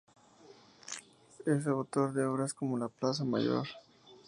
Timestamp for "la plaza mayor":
2.75-3.67